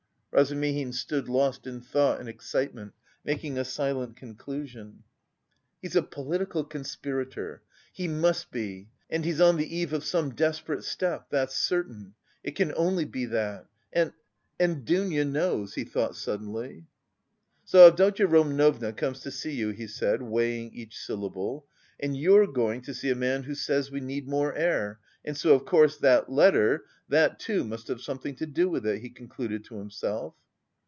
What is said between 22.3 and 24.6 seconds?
going to see a man who says we need more